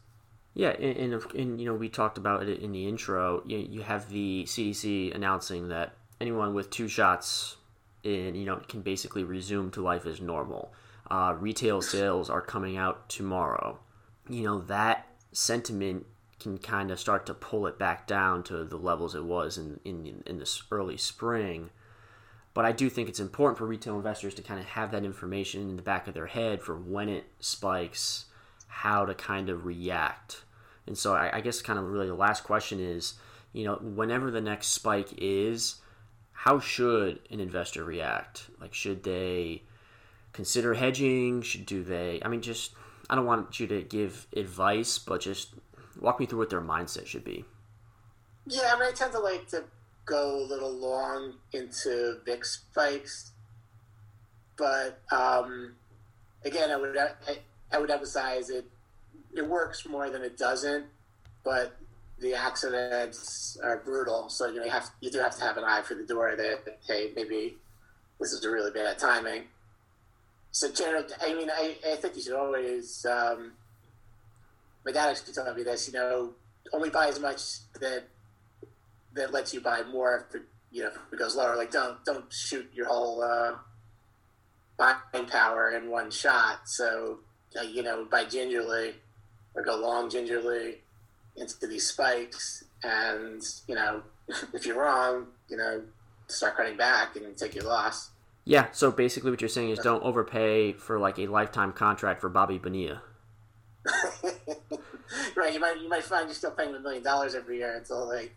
Yeah, 0.55 0.71
and, 0.71 1.15
and, 1.15 1.35
and, 1.35 1.61
you 1.61 1.67
know 1.67 1.75
we 1.75 1.89
talked 1.89 2.19
about 2.19 2.49
it 2.49 2.61
in 2.61 2.73
the 2.73 2.87
intro. 2.87 3.43
You, 3.47 3.59
you 3.59 3.83
have 3.83 4.09
the 4.11 4.45
CDC 4.47 5.15
announcing 5.15 5.69
that 5.69 5.95
anyone 6.21 6.55
with 6.55 6.71
two 6.71 6.89
shots 6.89 7.57
in 8.03 8.35
you 8.35 8.45
know 8.45 8.61
can 8.69 8.83
basically 8.83 9.25
resume 9.25 9.71
to 9.73 9.81
life 9.81 10.07
as 10.07 10.21
normal. 10.21 10.73
Uh, 11.11 11.35
retail 11.39 11.83
sales 11.83 12.31
are 12.31 12.41
coming 12.41 12.77
out 12.77 13.09
tomorrow. 13.09 13.79
You 14.29 14.45
know 14.45 14.61
that 14.61 15.09
sentiment 15.33 16.07
can 16.39 16.59
kind 16.59 16.91
of 16.91 17.01
start 17.01 17.27
to 17.27 17.35
pull 17.35 17.67
it 17.67 17.79
back 17.79 18.07
down 18.07 18.43
to 18.45 18.65
the 18.65 18.77
levels 18.77 19.15
it 19.15 19.25
was 19.25 19.59
in 19.59 19.81
in 19.85 20.23
in 20.27 20.39
this 20.39 20.63
early 20.71 20.97
spring. 20.97 21.71
But 22.53 22.65
I 22.65 22.73
do 22.73 22.91
think 22.91 23.09
it's 23.09 23.21
important 23.21 23.59
for 23.59 23.67
retail 23.67 23.97
investors 23.97 24.35
to 24.35 24.43
kind 24.43 24.59
of 24.59 24.67
have 24.67 24.91
that 24.91 25.05
information 25.05 25.63
in 25.63 25.77
the 25.77 25.83
back 25.83 26.09
of 26.09 26.15
their 26.15 26.27
head 26.27 26.63
for 26.63 26.77
when 26.77 27.09
it 27.09 27.25
spikes, 27.39 28.27
how 28.67 29.05
to 29.05 29.15
kind 29.15 29.49
of 29.49 29.65
react. 29.65 30.43
And 30.87 30.99
so 30.99 31.15
I, 31.15 31.37
I 31.37 31.41
guess 31.41 31.63
kind 31.63 31.79
of 31.79 31.85
really 31.87 32.09
the 32.09 32.15
last 32.15 32.43
question 32.43 32.81
is, 32.81 33.15
you 33.53 33.65
know, 33.65 33.77
whenever 33.77 34.31
the 34.31 34.41
next 34.41 34.69
spike 34.69 35.11
is, 35.17 35.77
how 36.33 36.59
should 36.59 37.21
an 37.31 37.39
investor 37.39 37.85
react? 37.85 38.47
Like, 38.61 38.75
should 38.75 39.05
they 39.05 39.63
consider 40.33 40.75
hedging? 40.75 41.43
Should 41.43 41.67
do 41.67 41.83
they? 41.83 42.21
I 42.25 42.29
mean, 42.29 42.43
just 42.43 42.73
I 43.09 43.15
don't 43.15 43.27
want 43.27 43.59
you 43.59 43.67
to 43.69 43.83
give 43.83 44.27
advice, 44.37 44.99
but 44.99 45.21
just 45.21 45.55
walk 46.01 46.21
me 46.21 46.27
through 46.27 46.39
what 46.39 46.51
their 46.51 46.61
mindset 46.61 47.07
should 47.07 47.25
be. 47.25 47.45
Yeah, 48.47 48.73
I 48.75 48.79
mean, 48.79 48.89
I 48.89 48.93
tend 48.93 49.13
to 49.13 49.19
like 49.19 49.49
to 49.49 49.65
go 50.05 50.37
a 50.41 50.47
little 50.47 50.73
long 50.73 51.35
into 51.53 52.19
VIX 52.25 52.51
spikes, 52.51 53.33
but 54.57 55.01
um, 55.13 55.75
again, 56.45 56.71
I 56.71 56.77
would 56.77 56.97
I, 56.97 57.11
I 57.73 57.79
would 57.79 57.91
emphasize 57.91 58.51
it. 58.51 58.65
It 59.37 59.47
works 59.47 59.87
more 59.87 60.11
than 60.11 60.23
it 60.23 60.37
doesn't, 60.37 60.87
but 61.45 61.77
the 62.21 62.35
accidents 62.35 63.59
are 63.63 63.79
brutal. 63.79 64.29
So 64.29 64.49
you 64.49 64.59
know, 64.59 64.65
you 64.65 64.71
have 64.71 64.91
you 65.01 65.11
do 65.11 65.19
have 65.19 65.37
to 65.37 65.43
have 65.43 65.57
an 65.57 65.65
eye 65.65 65.83
for 65.83 65.95
the 65.95 66.05
door 66.05 66.35
that 66.37 66.79
hey, 66.87 67.13
maybe 67.17 67.57
this 68.19 68.33
is 68.33 68.45
a 68.45 68.51
really 68.51 68.71
bad 68.71 68.99
timing. 68.99 69.45
So 70.53 70.71
general, 70.73 71.05
I 71.21 71.35
mean, 71.35 71.51
I, 71.51 71.77
I 71.87 71.97
think 71.97 72.17
you 72.17 72.23
should 72.23 72.37
always. 72.37 73.07
Um, 73.09 73.53
my 74.85 74.93
dad 74.93 75.11
actually 75.11 75.33
told 75.33 75.57
me 75.57 75.63
this. 75.63 75.87
You 75.87 75.95
know, 75.95 76.31
only 76.73 76.91
buy 76.91 77.09
as 77.09 77.21
much 77.21 77.41
that 77.81 78.05
that 79.15 79.33
lets 79.33 79.53
you 79.55 79.61
buy 79.61 79.83
more 79.83 80.27
if 80.29 80.35
it, 80.35 80.43
you 80.71 80.83
know 80.83 80.89
if 80.89 81.13
it 81.13 81.19
goes 81.19 81.37
lower. 81.37 81.57
Like 81.57 81.71
don't 81.71 82.05
don't 82.05 82.33
shoot 82.33 82.69
your 82.75 82.87
whole 82.87 83.23
uh, 83.23 83.55
buying 84.77 85.27
power 85.27 85.71
in 85.71 85.91
one 85.91 86.11
shot. 86.11 86.63
So 86.69 87.19
uh, 87.59 87.63
you 87.63 87.83
know, 87.83 88.05
buy 88.05 88.25
gingerly 88.25 88.95
or 89.55 89.63
go 89.63 89.77
long 89.77 90.11
gingerly 90.11 90.79
into 91.37 91.67
these 91.67 91.87
spikes, 91.87 92.65
and 92.83 93.43
you 93.67 93.75
know, 93.75 94.03
if 94.55 94.67
you're 94.67 94.81
wrong, 94.81 95.27
you 95.49 95.57
know, 95.57 95.83
start 96.29 96.57
cutting 96.57 96.77
back 96.77 97.17
and 97.17 97.37
take 97.37 97.55
your 97.55 97.65
loss. 97.65 98.11
Yeah. 98.51 98.67
So 98.73 98.91
basically, 98.91 99.31
what 99.31 99.41
you're 99.41 99.49
saying 99.49 99.71
is 99.71 99.79
don't 99.79 100.03
overpay 100.03 100.73
for 100.73 100.99
like 100.99 101.21
a 101.21 101.29
lifetime 101.29 101.73
contract 101.73 102.21
for 102.21 102.29
Bobby 102.29 102.59
Bonilla. 102.59 103.01
right. 105.37 105.55
You 105.55 105.61
might 105.61 105.81
you 105.81 105.89
might 105.89 106.03
find 106.03 106.27
you're 106.27 106.35
still 106.35 106.51
paying 106.51 106.75
a 106.75 106.81
million 106.81 107.05
dollars 107.05 107.37
every 107.37 107.59
year 107.59 107.77
until 107.77 108.09
like 108.09 108.35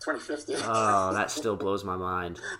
2050. 0.00 0.54
oh, 0.66 1.12
that 1.14 1.30
still 1.30 1.54
blows 1.54 1.84
my 1.84 1.96
mind. 1.96 2.40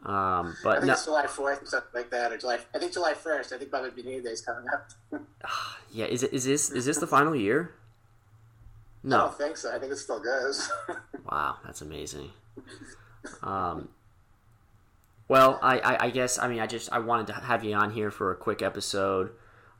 Um, 0.00 0.56
but 0.62 0.70
I 0.70 0.74
think 0.76 0.86
no, 0.86 0.92
it's 0.92 1.04
July 1.04 1.26
4th 1.26 1.62
or 1.64 1.66
something 1.66 1.90
like 1.92 2.10
that, 2.12 2.30
or 2.30 2.38
July. 2.38 2.60
I 2.72 2.78
think 2.78 2.92
July 2.92 3.14
1st. 3.14 3.52
I 3.52 3.58
think 3.58 3.70
Bobby 3.72 3.90
Bonilla 3.90 4.22
Day 4.22 4.30
is 4.30 4.40
coming 4.40 4.64
up. 4.72 4.88
yeah, 5.92 6.06
is 6.06 6.22
it 6.22 6.32
is 6.32 6.44
this 6.44 6.70
is 6.70 6.86
this 6.86 6.98
the 6.98 7.06
final 7.06 7.34
year? 7.34 7.74
No, 9.02 9.16
I 9.16 9.20
don't 9.22 9.36
think 9.36 9.56
so. 9.56 9.74
I 9.74 9.80
think 9.80 9.92
it 9.92 9.96
still 9.96 10.20
goes. 10.20 10.70
Wow, 11.30 11.56
that's 11.64 11.82
amazing. 11.82 12.30
Um, 13.42 13.88
well, 15.28 15.58
I, 15.62 15.78
I, 15.78 16.04
I 16.06 16.10
guess 16.10 16.38
I 16.38 16.48
mean 16.48 16.60
I 16.60 16.66
just 16.66 16.90
I 16.92 16.98
wanted 16.98 17.28
to 17.28 17.34
have 17.34 17.62
you 17.62 17.74
on 17.74 17.92
here 17.92 18.10
for 18.10 18.32
a 18.32 18.36
quick 18.36 18.62
episode. 18.62 19.30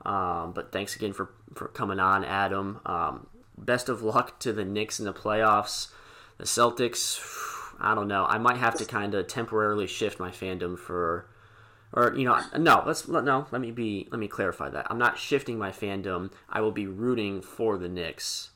Um, 0.05 0.53
but 0.53 0.71
thanks 0.71 0.95
again 0.95 1.13
for 1.13 1.31
for 1.55 1.69
coming 1.69 1.99
on, 1.99 2.25
Adam. 2.25 2.81
Um, 2.87 3.27
best 3.57 3.89
of 3.89 4.03
luck 4.03 4.39
to 4.41 4.53
the 4.53 4.65
Knicks 4.65 4.99
in 4.99 5.07
the 5.07 5.15
playoffs. 5.15 5.89
The 6.37 6.45
Celtics, 6.45 7.21
I 7.81 7.95
don't 7.95 8.09
know. 8.09 8.25
I 8.27 8.39
might 8.39 8.59
have 8.59 8.77
to 8.77 8.85
kind 8.85 9.15
of 9.15 9.27
temporarily 9.27 9.89
shift 9.89 10.21
my 10.21 10.31
fandom 10.31 10.79
for, 10.79 11.29
or 11.93 12.15
you 12.17 12.25
know, 12.25 12.41
no. 12.57 12.85
Let's 12.87 13.09
no. 13.09 13.47
Let 13.51 13.61
me 13.61 13.71
be. 13.71 14.07
Let 14.11 14.21
me 14.21 14.29
clarify 14.29 14.69
that. 14.69 14.87
I'm 14.91 14.99
not 14.99 15.19
shifting 15.19 15.59
my 15.59 15.71
fandom. 15.73 16.31
I 16.49 16.61
will 16.61 16.73
be 16.73 16.87
rooting 16.87 17.43
for 17.43 17.77
the 17.77 17.89
Knicks 17.89 18.51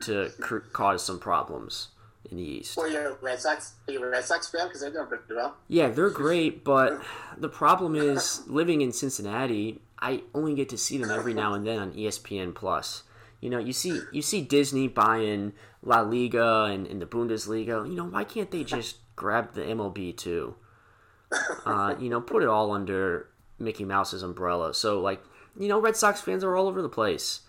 to 0.00 0.32
cr- 0.40 0.58
cause 0.58 1.04
some 1.04 1.20
problems 1.20 1.88
in 2.28 2.36
the 2.36 2.42
East. 2.42 2.76
or 2.76 2.88
you're 2.88 3.10
a 3.12 3.16
Red 3.20 3.40
Sox. 3.40 3.74
A 3.88 3.96
Red 3.98 4.24
Sox 4.24 4.48
fan? 4.48 4.66
Because 4.66 4.80
they're 4.80 4.90
doing 4.90 5.06
pretty 5.06 5.24
well. 5.34 5.56
Yeah, 5.68 5.88
they're 5.88 6.10
great, 6.10 6.64
but 6.64 7.00
the 7.36 7.48
problem 7.48 7.94
is 7.94 8.42
living 8.46 8.80
in 8.80 8.92
Cincinnati, 8.92 9.80
I 10.00 10.22
only 10.34 10.54
get 10.54 10.68
to 10.70 10.78
see 10.78 10.98
them 10.98 11.10
every 11.10 11.34
now 11.34 11.54
and 11.54 11.66
then 11.66 11.78
on 11.78 11.92
ESPN 11.92 12.54
Plus. 12.54 13.04
You 13.40 13.48
know, 13.48 13.58
you 13.58 13.72
see 13.72 14.00
you 14.12 14.20
see 14.20 14.42
Disney 14.42 14.86
buying 14.86 15.54
La 15.82 16.00
Liga 16.00 16.64
and, 16.64 16.86
and 16.86 17.00
the 17.00 17.06
Bundesliga. 17.06 17.88
You 17.88 17.94
know, 17.94 18.04
why 18.04 18.24
can't 18.24 18.50
they 18.50 18.64
just 18.64 18.96
grab 19.16 19.54
the 19.54 19.62
MLB 19.62 20.16
too? 20.16 20.56
Uh, 21.64 21.94
you 21.98 22.10
know, 22.10 22.20
put 22.20 22.42
it 22.42 22.48
all 22.48 22.72
under 22.72 23.28
Mickey 23.58 23.84
Mouse's 23.84 24.22
umbrella. 24.22 24.74
So, 24.74 25.00
like, 25.00 25.22
you 25.58 25.68
know, 25.68 25.78
Red 25.80 25.96
Sox 25.96 26.20
fans 26.20 26.44
are 26.44 26.56
all 26.56 26.66
over 26.66 26.82
the 26.82 26.88
place, 26.88 27.40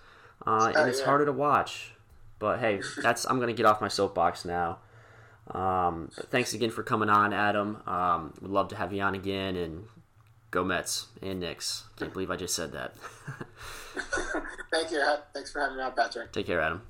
uh, 0.45 0.71
and 0.75 0.89
it's 0.89 1.01
harder 1.01 1.25
to 1.25 1.31
watch. 1.31 1.93
But 2.41 2.60
hey, 2.60 2.82
that's 3.04 3.23
I'm 3.25 3.39
gonna 3.39 3.54
get 3.54 3.67
off 3.67 3.80
my 3.80 3.88
soapbox 3.88 4.43
now. 4.43 4.80
Um, 5.51 6.12
but 6.15 6.32
thanks 6.32 6.54
again 6.54 6.71
for 6.71 6.82
coming 6.82 7.08
on, 7.10 7.34
Adam. 7.34 7.82
Um, 7.86 8.34
would 8.41 8.51
love 8.51 8.67
to 8.69 8.75
have 8.75 8.91
you 8.91 9.01
on 9.01 9.13
again, 9.13 9.56
and 9.56 9.86
go 10.49 10.63
Mets 10.63 11.08
and 11.21 11.39
Knicks. 11.39 11.84
Can't 11.97 12.12
believe 12.12 12.32
I 12.32 12.36
just 12.36 12.56
said 12.56 12.71
that. 12.71 12.95
Thank 14.71 14.91
you. 14.91 15.06
Thanks 15.34 15.51
for 15.51 15.62
having 15.62 15.77
me 15.77 15.84
on, 15.84 15.91
Patrick. 15.93 16.32
Take 16.32 16.47
care, 16.47 16.62
Adam. 16.62 16.82